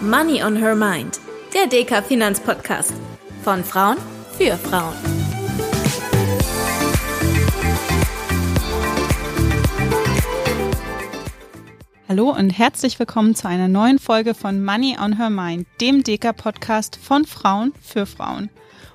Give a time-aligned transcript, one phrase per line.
[0.00, 1.18] Money on Her Mind,
[1.52, 2.94] der DK Finanzpodcast.
[3.42, 3.96] Von Frauen
[4.36, 4.94] für Frauen.
[12.08, 16.96] Hallo und herzlich willkommen zu einer neuen Folge von Money on Her Mind, dem DK-Podcast
[16.96, 18.50] von Frauen für Frauen.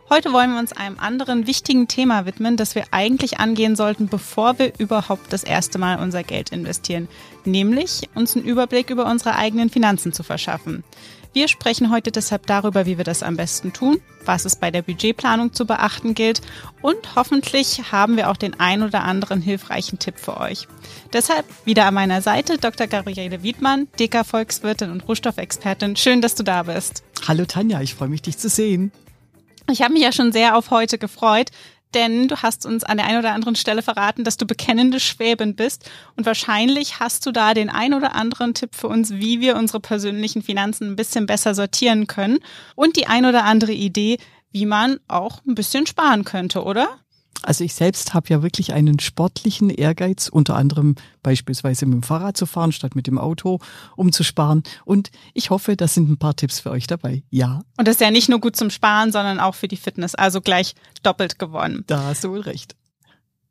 [0.10, 4.60] Heute wollen wir uns einem anderen wichtigen Thema widmen, das wir eigentlich angehen sollten, bevor
[4.60, 7.08] wir überhaupt das erste Mal unser Geld investieren,
[7.46, 10.84] nämlich uns einen Überblick über unsere eigenen Finanzen zu verschaffen.
[11.32, 14.84] Wir sprechen heute deshalb darüber, wie wir das am besten tun, was es bei der
[14.84, 16.42] Budgetplanung zu beachten gilt
[16.84, 20.68] und hoffentlich haben wir auch den ein oder anderen hilfreichen Tipp für euch.
[21.12, 22.86] Deshalb wieder an meiner Seite Dr.
[22.86, 25.96] Gabriele Wiedmann, DK-Volkswirtin und Rohstoffexpertin.
[25.96, 27.04] Schön, dass du da bist.
[27.28, 28.92] Hallo Tanja, ich freue mich, dich zu sehen.
[29.72, 31.50] Ich habe mich ja schon sehr auf heute gefreut,
[31.94, 35.56] denn du hast uns an der einen oder anderen Stelle verraten, dass du bekennende Schwäbin
[35.56, 39.56] bist und wahrscheinlich hast du da den ein oder anderen Tipp für uns, wie wir
[39.56, 42.40] unsere persönlichen Finanzen ein bisschen besser sortieren können
[42.76, 44.18] und die ein oder andere Idee,
[44.52, 47.00] wie man auch ein bisschen sparen könnte, oder?
[47.44, 52.38] Also ich selbst habe ja wirklich einen sportlichen Ehrgeiz, unter anderem beispielsweise mit dem Fahrrad
[52.38, 53.60] zu fahren statt mit dem Auto,
[53.96, 54.64] um zu sparen.
[54.86, 57.24] Und ich hoffe, das sind ein paar Tipps für euch dabei.
[57.30, 57.62] Ja.
[57.78, 60.16] Und das ist ja nicht nur gut zum Sparen, sondern auch für die Fitness.
[60.16, 61.84] Also gleich doppelt gewonnen.
[61.88, 62.76] Da hast du wohl recht.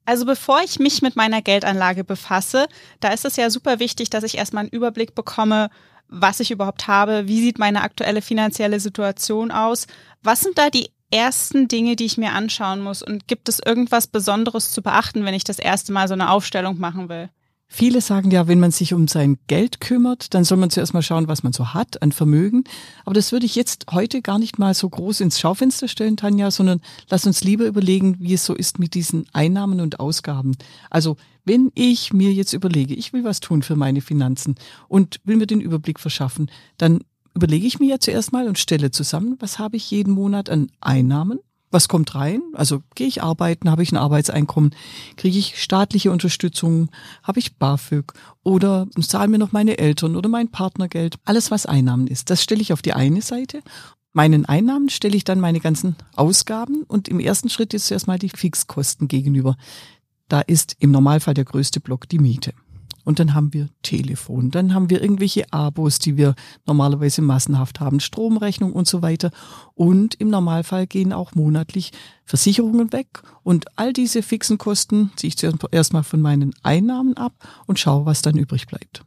[0.05, 2.67] Also bevor ich mich mit meiner Geldanlage befasse,
[3.01, 5.71] da ist es ja super wichtig, dass ich erstmal einen Überblick bekomme,
[6.09, 9.87] was ich überhaupt habe, wie sieht meine aktuelle finanzielle Situation aus,
[10.23, 13.03] was sind da die ersten Dinge, die ich mir anschauen muss?
[13.03, 16.79] Und gibt es irgendwas Besonderes zu beachten, wenn ich das erste Mal so eine Aufstellung
[16.79, 17.29] machen will?
[17.75, 21.01] Viele sagen ja, wenn man sich um sein Geld kümmert, dann soll man zuerst mal
[21.01, 22.65] schauen, was man so hat an Vermögen.
[23.07, 26.51] Aber das würde ich jetzt heute gar nicht mal so groß ins Schaufenster stellen, Tanja,
[26.51, 30.55] sondern lass uns lieber überlegen, wie es so ist mit diesen Einnahmen und Ausgaben.
[30.91, 34.57] Also wenn ich mir jetzt überlege, ich will was tun für meine Finanzen
[34.89, 37.01] und will mir den Überblick verschaffen, dann
[37.35, 40.71] überlege ich mir ja zuerst mal und stelle zusammen, was habe ich jeden Monat an
[40.81, 41.39] Einnahmen,
[41.71, 42.43] was kommt rein?
[42.53, 44.75] Also gehe ich arbeiten, habe ich ein Arbeitseinkommen,
[45.17, 46.91] kriege ich staatliche Unterstützung,
[47.23, 48.13] habe ich BAföG
[48.43, 51.17] oder zahlen mir noch meine Eltern oder mein Partner Geld.
[51.25, 53.63] Alles, was Einnahmen ist, das stelle ich auf die eine Seite.
[54.13, 58.19] Meinen Einnahmen stelle ich dann meine ganzen Ausgaben und im ersten Schritt ist zuerst mal
[58.19, 59.57] die Fixkosten gegenüber.
[60.29, 62.53] Da ist im Normalfall der größte Block die Miete.
[63.05, 66.35] Und dann haben wir Telefon, dann haben wir irgendwelche Abos, die wir
[66.67, 69.31] normalerweise massenhaft haben, Stromrechnung und so weiter.
[69.75, 71.91] Und im Normalfall gehen auch monatlich
[72.25, 73.23] Versicherungen weg.
[73.43, 77.35] Und all diese fixen Kosten ziehe ich zuerst erstmal von meinen Einnahmen ab
[77.67, 79.05] und schaue, was dann übrig bleibt.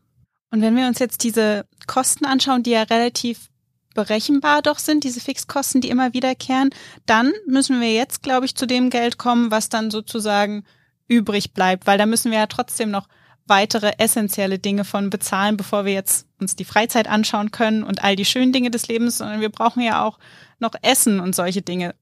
[0.51, 3.49] Und wenn wir uns jetzt diese Kosten anschauen, die ja relativ
[3.93, 6.69] berechenbar doch sind, diese Fixkosten, die immer wiederkehren,
[7.05, 10.63] dann müssen wir jetzt, glaube ich, zu dem Geld kommen, was dann sozusagen
[11.07, 13.07] übrig bleibt, weil da müssen wir ja trotzdem noch
[13.47, 18.15] weitere essentielle Dinge von bezahlen, bevor wir jetzt uns die Freizeit anschauen können und all
[18.15, 20.19] die schönen Dinge des Lebens, sondern wir brauchen ja auch
[20.59, 21.95] noch Essen und solche Dinge.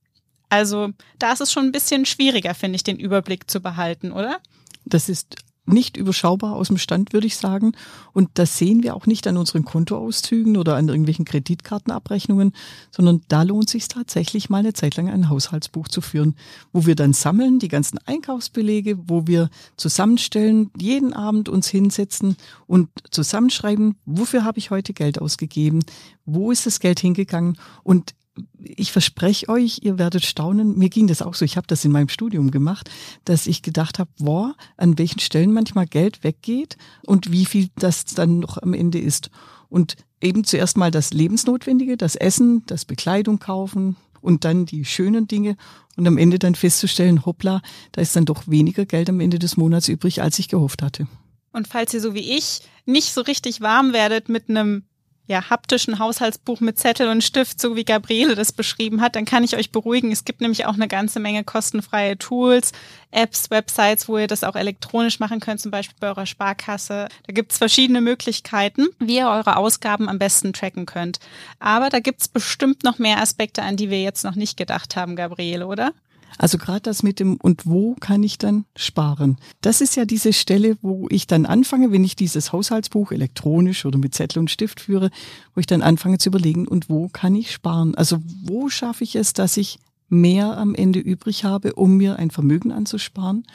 [0.50, 4.40] Also da ist es schon ein bisschen schwieriger, finde ich, den Überblick zu behalten, oder?
[4.86, 7.72] Das ist nicht überschaubar aus dem Stand, würde ich sagen.
[8.12, 12.54] Und das sehen wir auch nicht an unseren Kontoauszügen oder an irgendwelchen Kreditkartenabrechnungen,
[12.92, 16.36] sondern da lohnt sich tatsächlich mal eine Zeit lang ein Haushaltsbuch zu führen,
[16.74, 22.36] wo wir dann sammeln die ganzen Einkaufsbelege, wo wir zusammenstellen, jeden Abend uns hinsetzen
[22.68, 25.80] und zusammenschreiben, wofür habe ich heute Geld ausgegeben,
[26.26, 28.14] wo ist das Geld hingegangen und
[28.60, 30.78] ich verspreche euch, ihr werdet staunen.
[30.78, 31.46] Mir ging das auch so.
[31.46, 32.90] Ich habe das in meinem Studium gemacht,
[33.26, 38.06] dass ich gedacht habe, boah, an welchen Stellen manchmal Geld weggeht und wie viel das
[38.06, 39.30] dann noch am Ende ist.
[39.70, 45.28] Und eben zuerst mal das Lebensnotwendige, das Essen, das Bekleidung kaufen und dann die schönen
[45.28, 45.58] Dinge
[45.96, 47.62] und am Ende dann festzustellen, hoppla,
[47.92, 51.08] da ist dann doch weniger Geld am Ende des Monats übrig, als ich gehofft hatte.
[51.52, 54.84] Und falls ihr so wie ich nicht so richtig warm werdet mit einem
[55.26, 59.44] ja, haptischen Haushaltsbuch mit Zettel und Stift, so wie Gabriele das beschrieben hat, dann kann
[59.44, 60.12] ich euch beruhigen.
[60.12, 62.74] Es gibt nämlich auch eine ganze Menge kostenfreie Tools,
[63.12, 67.08] Apps, Websites, wo ihr das auch elektronisch machen könnt, zum Beispiel bei eurer Sparkasse.
[67.26, 71.20] Da gibt's verschiedene Möglichkeiten, wie ihr eure Ausgaben am besten tracken könnt.
[71.60, 75.16] Aber da gibt's bestimmt noch mehr Aspekte, an die wir jetzt noch nicht gedacht haben,
[75.16, 75.94] Gabriele, oder?
[76.38, 79.38] Also gerade das mit dem und wo kann ich dann sparen?
[79.62, 83.98] Das ist ja diese Stelle, wo ich dann anfange, wenn ich dieses Haushaltsbuch elektronisch oder
[83.98, 85.10] mit Zettel und Stift führe,
[85.54, 87.96] wo ich dann anfange zu überlegen, und wo kann ich sparen?
[87.96, 92.32] Also wo schaffe ich es, dass ich mehr am Ende übrig habe, um mir ein
[92.32, 93.46] Vermögen anzusparen?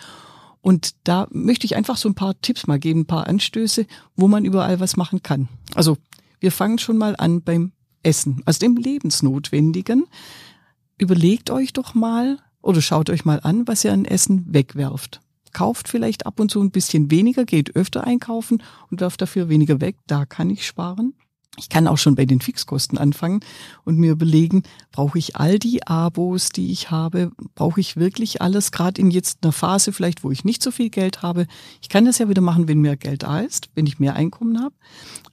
[0.60, 3.86] Und da möchte ich einfach so ein paar Tipps mal geben, ein paar Anstöße,
[4.16, 5.48] wo man überall was machen kann.
[5.74, 5.96] Also
[6.40, 7.72] wir fangen schon mal an beim
[8.02, 10.06] Essen, also dem Lebensnotwendigen.
[10.98, 12.38] Überlegt euch doch mal,
[12.68, 15.22] oder schaut euch mal an, was ihr an Essen wegwerft.
[15.54, 19.80] Kauft vielleicht ab und zu ein bisschen weniger, geht öfter einkaufen und werft dafür weniger
[19.80, 19.96] weg.
[20.06, 21.14] Da kann ich sparen.
[21.56, 23.40] Ich kann auch schon bei den Fixkosten anfangen
[23.86, 28.70] und mir überlegen, brauche ich all die Abos, die ich habe, brauche ich wirklich alles,
[28.70, 31.46] gerade in jetzt einer Phase vielleicht, wo ich nicht so viel Geld habe.
[31.80, 34.62] Ich kann das ja wieder machen, wenn mehr Geld da ist, wenn ich mehr Einkommen
[34.62, 34.74] habe.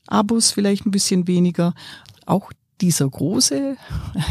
[0.08, 1.74] Abos vielleicht ein bisschen weniger.
[2.26, 3.76] Auch dieser große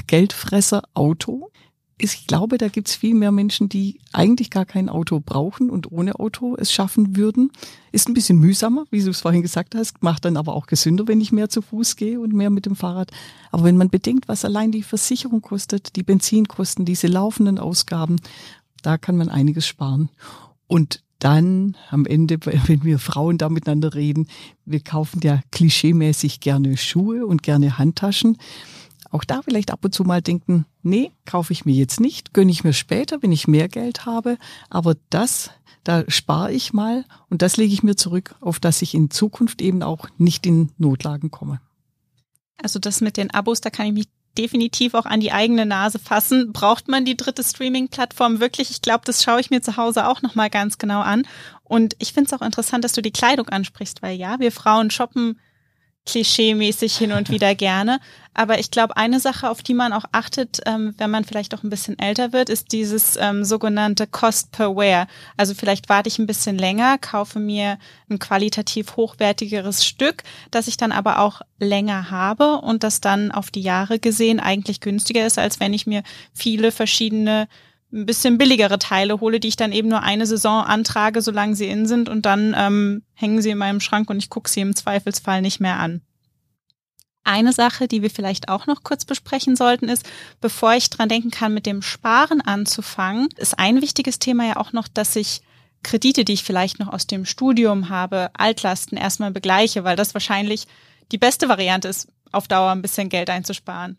[0.07, 1.50] Geldfresser Auto
[1.96, 6.19] ich glaube, da gibt's viel mehr Menschen, die eigentlich gar kein Auto brauchen und ohne
[6.19, 7.52] Auto es schaffen würden.
[7.93, 11.06] Ist ein bisschen mühsamer, wie du es vorhin gesagt hast, macht dann aber auch gesünder,
[11.06, 13.12] wenn ich mehr zu Fuß gehe und mehr mit dem Fahrrad.
[13.52, 18.17] Aber wenn man bedenkt, was allein die Versicherung kostet, die Benzinkosten, diese laufenden Ausgaben,
[18.82, 20.11] da kann man einiges sparen.
[20.67, 24.26] Und dann am Ende, wenn wir Frauen da miteinander reden,
[24.64, 28.37] wir kaufen ja klischeemäßig gerne Schuhe und gerne Handtaschen
[29.14, 32.50] auch da vielleicht ab und zu mal denken, nee, kaufe ich mir jetzt nicht, gönne
[32.50, 34.38] ich mir später, wenn ich mehr Geld habe,
[34.70, 35.50] aber das,
[35.84, 39.62] da spare ich mal und das lege ich mir zurück, auf dass ich in Zukunft
[39.62, 41.61] eben auch nicht in Notlagen komme.
[42.61, 46.00] Also das mit den Abos, da kann ich mich definitiv auch an die eigene Nase
[46.00, 46.52] fassen.
[46.52, 48.70] Braucht man die dritte Streaming-Plattform wirklich?
[48.70, 51.22] Ich glaube, das schaue ich mir zu Hause auch nochmal ganz genau an.
[51.62, 54.90] Und ich finde es auch interessant, dass du die Kleidung ansprichst, weil ja, wir Frauen
[54.90, 55.38] shoppen
[56.06, 57.99] klischeemäßig hin und wieder gerne.
[58.35, 61.62] Aber ich glaube, eine Sache, auf die man auch achtet, ähm, wenn man vielleicht auch
[61.62, 65.06] ein bisschen älter wird, ist dieses ähm, sogenannte Cost per Wear.
[65.37, 67.79] Also vielleicht warte ich ein bisschen länger, kaufe mir
[68.11, 73.53] ein qualitativ hochwertigeres Stück, das ich dann aber auch länger habe und das dann auf
[73.53, 76.03] die Jahre gesehen eigentlich günstiger ist, als wenn ich mir
[76.33, 77.49] viele verschiedene
[77.94, 81.69] ein bisschen billigere Teile hole, die ich dann eben nur eine Saison antrage, solange sie
[81.69, 84.75] in sind und dann ähm, hängen sie in meinem Schrank und ich gucke sie im
[84.75, 86.02] Zweifelsfall nicht mehr an.
[87.23, 90.05] Eine Sache, die wir vielleicht auch noch kurz besprechen sollten, ist,
[90.41, 94.73] bevor ich dran denken kann, mit dem Sparen anzufangen, ist ein wichtiges Thema ja auch
[94.73, 95.40] noch, dass ich
[95.82, 100.67] Kredite, die ich vielleicht noch aus dem Studium habe, Altlasten erstmal begleiche, weil das wahrscheinlich
[101.12, 103.99] die beste Variante ist, auf Dauer ein bisschen Geld einzusparen.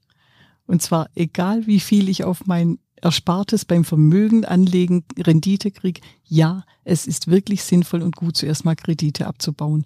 [0.68, 6.64] Und zwar egal, wie viel ich auf mein Erspartes beim Vermögen anlegen, Rendite kriege, ja,
[6.84, 9.86] es ist wirklich sinnvoll und gut, zuerst mal Kredite abzubauen.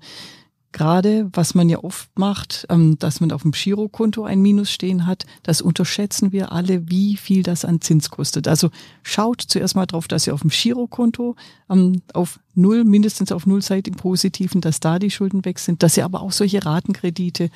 [0.72, 5.08] Gerade was man ja oft macht, ähm, dass man auf dem Girokonto ein Minus stehen
[5.08, 8.48] hat, das unterschätzen wir alle, wie viel das an Zins kostet.
[8.48, 8.70] Also
[9.02, 11.36] schaut zuerst mal drauf, dass ihr auf dem Girokonto
[11.70, 15.82] ähm, auf null, mindestens auf null seid im Positiven, dass da die Schulden weg sind,
[15.82, 17.50] dass ihr aber auch solche Ratenkredite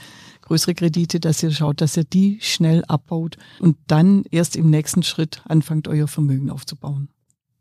[0.44, 5.04] größere Kredite, dass ihr schaut, dass ihr die schnell abbaut und dann erst im nächsten
[5.04, 7.10] Schritt anfangt, euer Vermögen aufzubauen.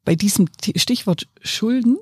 [0.05, 1.97] Bei diesem Stichwort Schulden,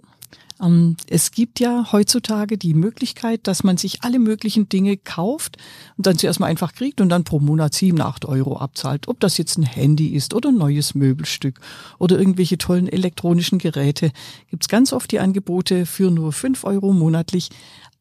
[1.06, 5.56] es gibt ja heutzutage die Möglichkeit, dass man sich alle möglichen Dinge kauft
[5.96, 9.08] und dann zuerst mal einfach kriegt und dann pro Monat sieben, acht Euro abzahlt.
[9.08, 11.60] Ob das jetzt ein Handy ist oder ein neues Möbelstück
[11.98, 14.12] oder irgendwelche tollen elektronischen Geräte,
[14.50, 17.48] gibt's ganz oft die Angebote für nur fünf Euro monatlich.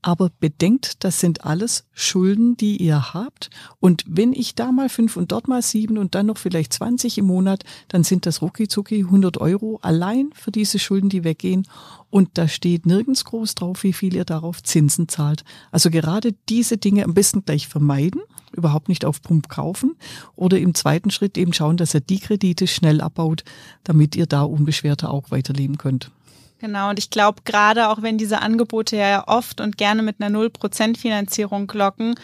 [0.01, 3.50] Aber bedenkt, das sind alles Schulden, die ihr habt.
[3.81, 7.18] Und wenn ich da mal fünf und dort mal sieben und dann noch vielleicht 20
[7.18, 8.68] im Monat, dann sind das rucki
[9.04, 11.68] 100 Euro allein für diese Schulden, die weggehen.
[12.10, 15.44] Und da steht nirgends groß drauf, wie viel ihr darauf Zinsen zahlt.
[15.72, 18.22] Also gerade diese Dinge am besten gleich vermeiden,
[18.54, 19.95] überhaupt nicht auf Pump kaufen
[20.36, 23.44] oder im zweiten Schritt eben schauen, dass ihr die Kredite schnell abbaut,
[23.84, 26.12] damit ihr da unbeschwerter auch weiterleben könnt.
[26.59, 30.29] Genau, und ich glaube, gerade auch wenn diese Angebote ja oft und gerne mit einer
[30.29, 32.15] Null-Prozent Finanzierung locken,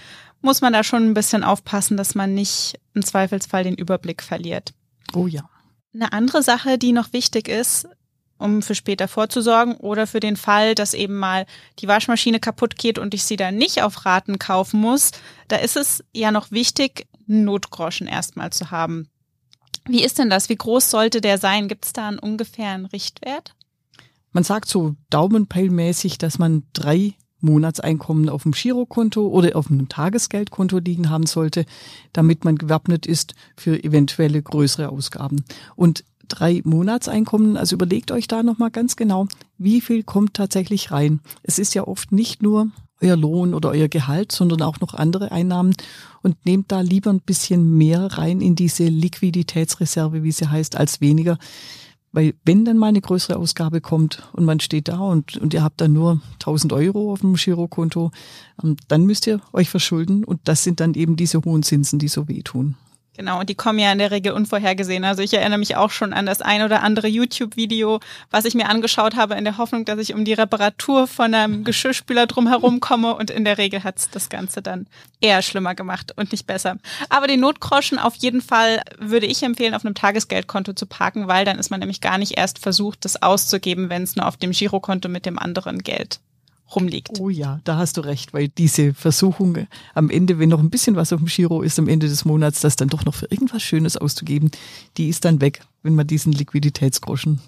[0.41, 4.73] muss man da schon ein bisschen aufpassen, dass man nicht im Zweifelsfall den Überblick verliert.
[5.13, 5.49] Oh ja.
[5.93, 7.87] Eine andere Sache, die noch wichtig ist,
[8.37, 11.45] um für später vorzusorgen oder für den Fall, dass eben mal
[11.79, 15.11] die Waschmaschine kaputt geht und ich sie dann nicht auf Raten kaufen muss,
[15.47, 19.09] da ist es ja noch wichtig, einen Notgroschen erstmal zu haben.
[19.87, 20.49] Wie ist denn das?
[20.49, 21.67] Wie groß sollte der sein?
[21.67, 23.54] Gibt es da einen ungefähren Richtwert?
[24.35, 30.79] Man sagt so daumenpeilmäßig, dass man drei Monatseinkommen auf dem Girokonto oder auf einem Tagesgeldkonto
[30.79, 31.65] liegen haben sollte,
[32.11, 35.45] damit man gewappnet ist für eventuelle größere Ausgaben.
[35.77, 41.21] Und drei Monatseinkommen, also überlegt euch da nochmal ganz genau, wie viel kommt tatsächlich rein.
[41.43, 42.67] Es ist ja oft nicht nur
[43.01, 45.75] euer Lohn oder euer Gehalt, sondern auch noch andere Einnahmen
[46.23, 50.99] und nehmt da lieber ein bisschen mehr rein in diese Liquiditätsreserve, wie sie heißt, als
[50.99, 51.37] weniger.
[52.15, 55.61] Weil wenn dann mal eine größere Ausgabe kommt und man steht da und, und ihr
[55.61, 58.11] habt dann nur 1000 Euro auf dem Girokonto,
[58.63, 62.07] ähm, dann müsst ihr euch verschulden und das sind dann eben diese hohen Zinsen, die
[62.07, 62.77] so wehtun.
[63.17, 65.05] Genau, und die kommen ja in der Regel unvorhergesehen.
[65.05, 68.67] Also ich erinnere mich auch schon an das ein oder andere YouTube-Video, was ich mir
[68.67, 73.15] angeschaut habe, in der Hoffnung, dass ich um die Reparatur von einem Geschirrspüler drumherum komme.
[73.15, 74.87] Und in der Regel hat's das Ganze dann
[75.21, 76.77] eher schlimmer gemacht und nicht besser.
[77.07, 81.45] Aber den Notgroschen auf jeden Fall würde ich empfehlen, auf einem Tagesgeldkonto zu parken, weil
[81.45, 84.51] dann ist man nämlich gar nicht erst versucht, das auszugeben, wenn es nur auf dem
[84.51, 86.19] Girokonto mit dem anderen Geld
[86.73, 87.19] rumliegt.
[87.19, 90.95] Oh ja, da hast du recht, weil diese Versuchung am Ende, wenn noch ein bisschen
[90.95, 93.61] was auf dem Giro ist am Ende des Monats, das dann doch noch für irgendwas
[93.61, 94.51] Schönes auszugeben,
[94.97, 97.39] die ist dann weg, wenn man diesen Liquiditätsgroschen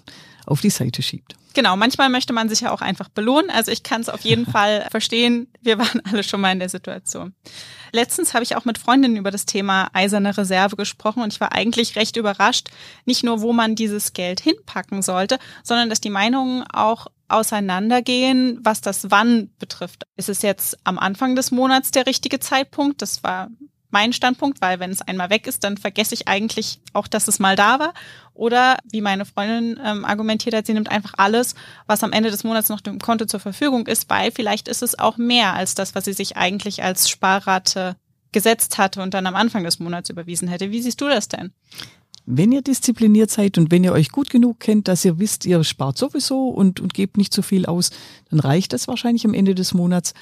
[0.46, 1.36] auf die Seite schiebt.
[1.54, 3.50] Genau, manchmal möchte man sich ja auch einfach belohnen.
[3.50, 5.48] Also ich kann es auf jeden Fall verstehen.
[5.60, 7.34] Wir waren alle schon mal in der Situation.
[7.92, 11.52] Letztens habe ich auch mit Freundinnen über das Thema eiserne Reserve gesprochen und ich war
[11.52, 12.68] eigentlich recht überrascht,
[13.06, 18.80] nicht nur, wo man dieses Geld hinpacken sollte, sondern dass die Meinungen auch auseinandergehen, was
[18.80, 20.06] das Wann betrifft.
[20.16, 23.02] Ist es jetzt am Anfang des Monats der richtige Zeitpunkt?
[23.02, 23.48] Das war
[23.90, 27.38] mein Standpunkt, weil wenn es einmal weg ist, dann vergesse ich eigentlich auch, dass es
[27.38, 27.94] mal da war.
[28.34, 31.54] Oder wie meine Freundin ähm, argumentiert hat, sie nimmt einfach alles,
[31.86, 34.98] was am Ende des Monats noch dem Konto zur Verfügung ist, weil vielleicht ist es
[34.98, 37.96] auch mehr als das, was sie sich eigentlich als Sparrate
[38.32, 40.70] gesetzt hatte und dann am Anfang des Monats überwiesen hätte.
[40.70, 41.52] Wie siehst du das denn?
[42.30, 45.64] Wenn ihr diszipliniert seid und wenn ihr euch gut genug kennt, dass ihr wisst, ihr
[45.64, 47.90] spart sowieso und, und gebt nicht zu viel aus,
[48.28, 50.12] dann reicht das wahrscheinlich am Ende des Monats.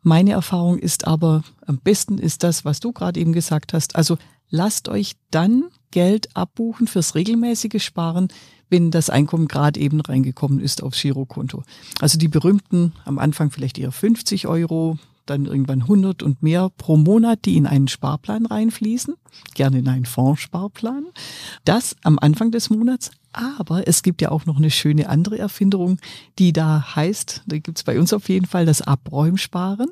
[0.00, 3.96] Meine Erfahrung ist aber, am besten ist das, was du gerade eben gesagt hast.
[3.96, 4.16] Also
[4.48, 8.28] lasst euch dann Geld abbuchen fürs regelmäßige Sparen,
[8.70, 11.64] wenn das Einkommen gerade eben reingekommen ist aufs Girokonto.
[12.00, 16.96] Also die berühmten, am Anfang vielleicht eher 50 Euro, dann irgendwann 100 und mehr pro
[16.96, 19.14] Monat, die in einen Sparplan reinfließen,
[19.54, 21.06] gerne in einen Fondssparplan.
[21.64, 23.10] Das am Anfang des Monats.
[23.32, 25.98] Aber es gibt ja auch noch eine schöne andere Erfinderung,
[26.38, 29.88] die da heißt, da gibt's bei uns auf jeden Fall das Abräumsparen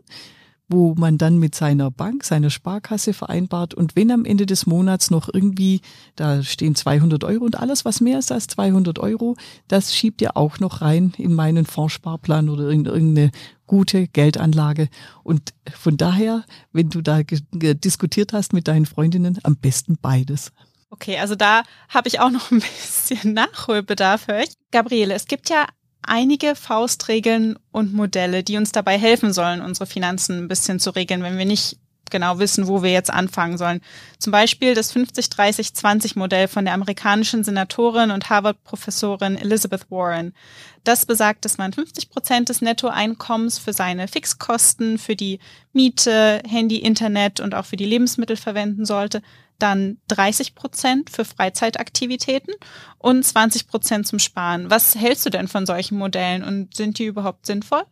[0.70, 5.10] wo man dann mit seiner Bank, seiner Sparkasse vereinbart und wenn am Ende des Monats
[5.10, 5.80] noch irgendwie,
[6.14, 9.36] da stehen 200 Euro und alles, was mehr ist als 200 Euro,
[9.66, 13.32] das schiebt ihr auch noch rein in meinen Fondssparplan oder in irgendeine
[13.66, 14.88] gute Geldanlage.
[15.24, 20.52] Und von daher, wenn du da diskutiert hast mit deinen Freundinnen, am besten beides.
[20.90, 24.54] Okay, also da habe ich auch noch ein bisschen Nachholbedarf, höre ich.
[24.70, 25.66] Gabriele, es gibt ja
[26.10, 31.22] einige Faustregeln und Modelle, die uns dabei helfen sollen, unsere Finanzen ein bisschen zu regeln,
[31.22, 31.78] wenn wir nicht
[32.10, 33.80] genau wissen, wo wir jetzt anfangen sollen.
[34.18, 40.34] Zum Beispiel das 50-30-20-Modell von der amerikanischen Senatorin und Harvard-Professorin Elizabeth Warren.
[40.82, 45.38] Das besagt, dass man 50 Prozent des Nettoeinkommens für seine Fixkosten, für die
[45.72, 49.22] Miete, Handy, Internet und auch für die Lebensmittel verwenden sollte,
[49.62, 52.54] dann 30 Prozent für Freizeitaktivitäten
[52.98, 54.70] und 20 Prozent zum Sparen.
[54.70, 57.82] Was hältst du denn von solchen Modellen und sind die überhaupt sinnvoll?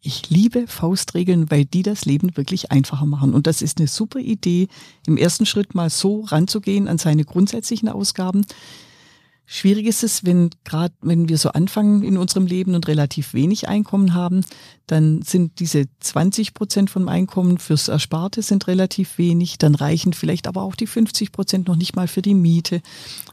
[0.00, 3.34] Ich liebe Faustregeln, weil die das Leben wirklich einfacher machen.
[3.34, 4.68] Und das ist eine super Idee,
[5.06, 8.46] im ersten Schritt mal so ranzugehen an seine grundsätzlichen Ausgaben.
[9.48, 13.68] Schwierig ist es, wenn gerade wenn wir so anfangen in unserem Leben und relativ wenig
[13.68, 14.44] Einkommen haben,
[14.88, 20.48] dann sind diese 20 Prozent vom Einkommen fürs Ersparte sind relativ wenig, dann reichen vielleicht
[20.48, 22.82] aber auch die 50 Prozent noch nicht mal für die Miete.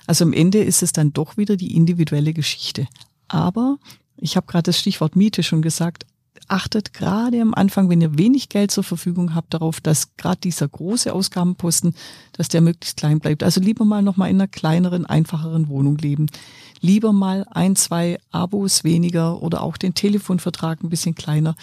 [0.05, 2.87] Also am Ende ist es dann doch wieder die individuelle Geschichte.
[3.27, 3.77] Aber
[4.15, 6.05] ich habe gerade das Stichwort Miete schon gesagt,
[6.47, 10.67] achtet gerade am Anfang, wenn ihr wenig Geld zur Verfügung habt, darauf, dass gerade dieser
[10.67, 11.95] große Ausgabenposten,
[12.33, 13.43] dass der möglichst klein bleibt.
[13.43, 16.27] Also lieber mal noch mal in einer kleineren, einfacheren Wohnung leben.
[16.81, 21.55] Lieber mal ein, zwei Abos weniger oder auch den Telefonvertrag ein bisschen kleiner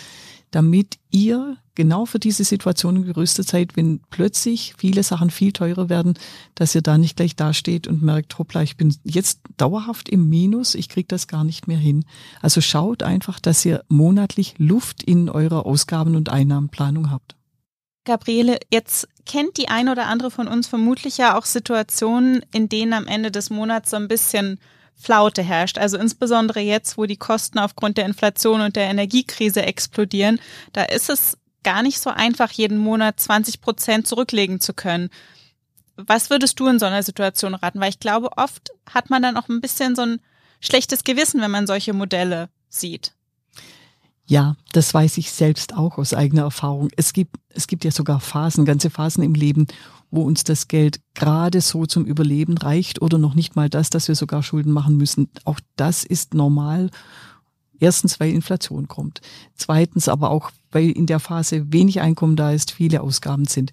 [0.50, 6.12] damit ihr genau für diese Situationen gerüstet seid, wenn plötzlich viele Sachen viel teurer werden,
[6.54, 10.74] dass ihr da nicht gleich dasteht und merkt, hoppla, ich bin jetzt dauerhaft im Minus,
[10.74, 12.04] ich krieg das gar nicht mehr hin.
[12.42, 17.34] Also schaut einfach, dass ihr monatlich Luft in eurer Ausgaben- und Einnahmenplanung habt.
[18.04, 22.92] Gabriele, jetzt kennt die ein oder andere von uns vermutlich ja auch Situationen, in denen
[22.92, 24.60] am Ende des Monats so ein bisschen
[25.00, 25.78] Flaute herrscht.
[25.78, 30.38] Also insbesondere jetzt, wo die Kosten aufgrund der Inflation und der Energiekrise explodieren,
[30.74, 35.10] da ist es gar nicht so einfach, jeden Monat 20 Prozent zurücklegen zu können.
[35.96, 37.80] Was würdest du in so einer Situation raten?
[37.80, 40.20] Weil ich glaube, oft hat man dann auch ein bisschen so ein
[40.60, 43.12] schlechtes Gewissen, wenn man solche Modelle sieht.
[44.26, 46.88] Ja, das weiß ich selbst auch aus eigener Erfahrung.
[46.96, 49.66] Es gibt, es gibt ja sogar Phasen, ganze Phasen im Leben,
[50.12, 54.06] wo uns das Geld gerade so zum Überleben reicht oder noch nicht mal das, dass
[54.06, 55.30] wir sogar Schulden machen müssen.
[55.44, 56.90] Auch das ist normal.
[57.80, 59.22] Erstens, weil Inflation kommt.
[59.56, 63.72] Zweitens aber auch, weil in der Phase wenig Einkommen da ist, viele Ausgaben sind.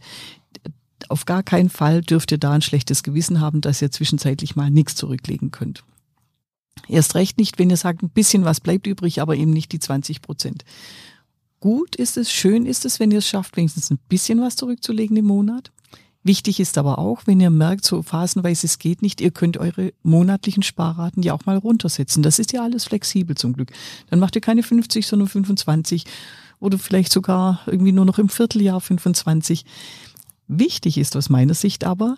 [1.09, 4.71] Auf gar keinen Fall dürft ihr da ein schlechtes Gewissen haben, dass ihr zwischenzeitlich mal
[4.71, 5.83] nichts zurücklegen könnt.
[6.87, 9.79] Erst recht nicht, wenn ihr sagt, ein bisschen was bleibt übrig, aber eben nicht die
[9.79, 10.63] 20 Prozent.
[11.59, 15.17] Gut ist es, schön ist es, wenn ihr es schafft, wenigstens ein bisschen was zurückzulegen
[15.17, 15.71] im Monat.
[16.27, 19.93] Wichtig ist aber auch, wenn ihr merkt, so phasenweise es geht nicht, ihr könnt eure
[20.03, 22.21] monatlichen Sparraten ja auch mal runtersetzen.
[22.21, 23.71] Das ist ja alles flexibel zum Glück.
[24.09, 26.03] Dann macht ihr keine 50, sondern 25
[26.59, 29.63] oder vielleicht sogar irgendwie nur noch im Vierteljahr 25.
[30.49, 32.17] Wichtig ist aus meiner Sicht aber,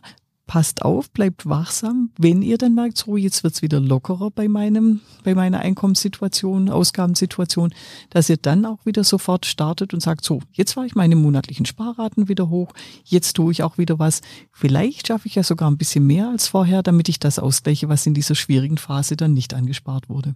[0.49, 2.09] passt auf, bleibt wachsam.
[2.17, 7.71] Wenn ihr dann merkt, so jetzt wird's wieder lockerer bei meinem, bei meiner Einkommenssituation, Ausgabensituation,
[8.09, 11.67] dass ihr dann auch wieder sofort startet und sagt, so, jetzt war ich meine monatlichen
[11.67, 12.73] Sparraten wieder hoch,
[13.05, 14.21] jetzt tue ich auch wieder was.
[14.51, 18.07] Vielleicht schaffe ich ja sogar ein bisschen mehr als vorher, damit ich das ausgleiche, was
[18.07, 20.33] in dieser schwierigen Phase dann nicht angespart wurde.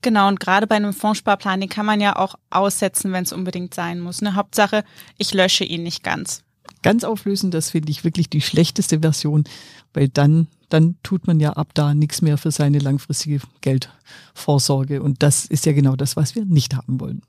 [0.00, 3.74] Genau, und gerade bei einem Fondssparplan, den kann man ja auch aussetzen, wenn es unbedingt
[3.74, 4.20] sein muss.
[4.20, 4.84] Eine Hauptsache,
[5.18, 6.45] ich lösche ihn nicht ganz
[6.82, 9.44] ganz auflösen, das finde ich wirklich die schlechteste Version,
[9.92, 15.02] weil dann, dann tut man ja ab da nichts mehr für seine langfristige Geldvorsorge.
[15.02, 17.22] Und das ist ja genau das, was wir nicht haben wollen.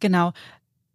[0.00, 0.32] Genau.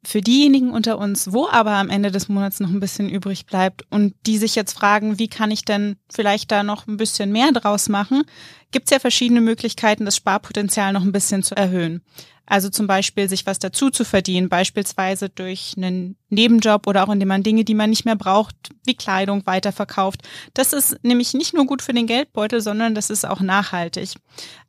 [0.03, 3.83] Für diejenigen unter uns, wo aber am Ende des Monats noch ein bisschen übrig bleibt
[3.89, 7.51] und die sich jetzt fragen, wie kann ich denn vielleicht da noch ein bisschen mehr
[7.51, 8.23] draus machen,
[8.69, 12.03] gibt es ja verschiedene Möglichkeiten, das Sparpotenzial noch ein bisschen zu erhöhen.
[12.45, 17.29] Also zum Beispiel sich was dazu zu verdienen, beispielsweise durch einen Nebenjob oder auch indem
[17.29, 20.21] man Dinge, die man nicht mehr braucht, wie Kleidung weiterverkauft.
[20.53, 24.13] Das ist nämlich nicht nur gut für den Geldbeutel, sondern das ist auch nachhaltig.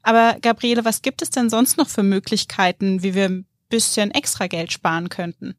[0.02, 4.46] Aber Gabriele, was gibt es denn sonst noch für Möglichkeiten, wie wir ein bisschen extra
[4.46, 5.54] Geld sparen könnten?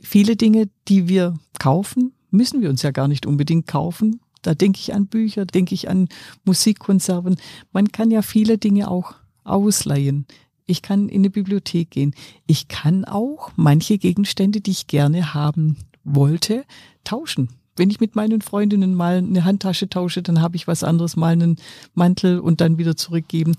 [0.00, 4.20] Viele Dinge, die wir kaufen, müssen wir uns ja gar nicht unbedingt kaufen.
[4.40, 6.08] Da denke ich an Bücher, denke ich an
[6.44, 7.36] Musikkonserven.
[7.72, 10.26] Man kann ja viele Dinge auch ausleihen.
[10.72, 12.14] Ich kann in eine Bibliothek gehen.
[12.46, 16.64] Ich kann auch manche Gegenstände, die ich gerne haben wollte,
[17.04, 17.50] tauschen.
[17.76, 21.34] Wenn ich mit meinen Freundinnen mal eine Handtasche tausche, dann habe ich was anderes, mal
[21.34, 21.56] einen
[21.92, 23.54] Mantel und dann wieder zurückgeben.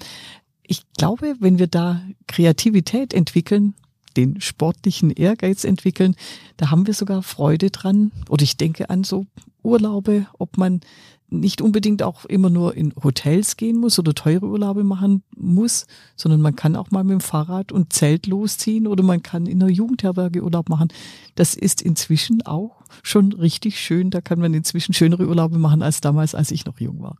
[0.64, 3.76] Ich glaube, wenn wir da Kreativität entwickeln,
[4.18, 6.16] den sportlichen Ehrgeiz entwickeln,
[6.58, 8.12] da haben wir sogar Freude dran.
[8.28, 9.28] Oder ich denke an so
[9.64, 10.82] Urlaube, ob man
[11.34, 16.42] nicht unbedingt auch immer nur in Hotels gehen muss oder teure Urlaube machen muss, sondern
[16.42, 19.72] man kann auch mal mit dem Fahrrad und Zelt losziehen oder man kann in einer
[19.72, 20.90] Jugendherberge Urlaub machen.
[21.36, 24.12] Das ist inzwischen auch schon richtig schön.
[24.12, 27.18] Da kann man inzwischen schönere Urlaube machen als damals, als ich noch jung war.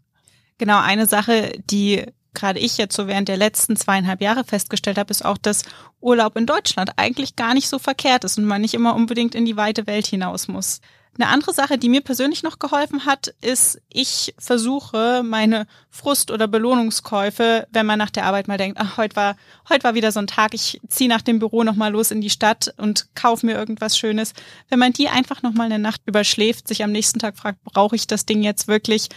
[0.60, 5.12] Genau, eine Sache, die gerade ich jetzt so während der letzten zweieinhalb Jahre festgestellt habe,
[5.12, 5.64] ist auch, dass
[6.00, 9.46] Urlaub in Deutschland eigentlich gar nicht so verkehrt ist und man nicht immer unbedingt in
[9.46, 10.82] die weite Welt hinaus muss.
[11.20, 16.48] Eine andere Sache, die mir persönlich noch geholfen hat, ist, ich versuche meine Frust- oder
[16.48, 19.36] Belohnungskäufe, wenn man nach der Arbeit mal denkt, ach, heute war,
[19.70, 22.32] heute war wieder so ein Tag, ich ziehe nach dem Büro nochmal los in die
[22.32, 24.34] Stadt und kaufe mir irgendwas Schönes.
[24.70, 28.08] Wenn man die einfach nochmal eine Nacht überschläft, sich am nächsten Tag fragt, brauche ich
[28.08, 29.10] das Ding jetzt wirklich?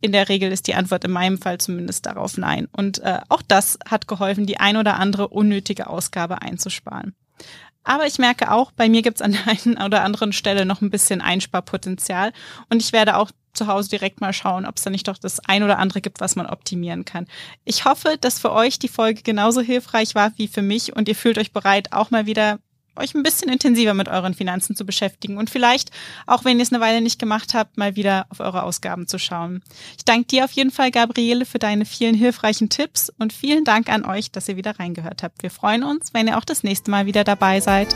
[0.00, 2.68] In der Regel ist die Antwort in meinem Fall zumindest darauf nein.
[2.70, 7.14] Und äh, auch das hat geholfen, die ein oder andere unnötige Ausgabe einzusparen.
[7.84, 10.80] Aber ich merke auch, bei mir gibt es an der einen oder anderen Stelle noch
[10.80, 12.32] ein bisschen Einsparpotenzial.
[12.68, 15.40] Und ich werde auch zu Hause direkt mal schauen, ob es da nicht doch das
[15.40, 17.26] ein oder andere gibt, was man optimieren kann.
[17.64, 21.16] Ich hoffe, dass für euch die Folge genauso hilfreich war wie für mich und ihr
[21.16, 22.60] fühlt euch bereit, auch mal wieder
[22.96, 25.90] euch ein bisschen intensiver mit euren Finanzen zu beschäftigen und vielleicht,
[26.26, 29.18] auch wenn ihr es eine Weile nicht gemacht habt, mal wieder auf eure Ausgaben zu
[29.18, 29.62] schauen.
[29.96, 33.88] Ich danke dir auf jeden Fall, Gabriele, für deine vielen hilfreichen Tipps und vielen Dank
[33.88, 35.42] an euch, dass ihr wieder reingehört habt.
[35.42, 37.94] Wir freuen uns, wenn ihr auch das nächste Mal wieder dabei seid.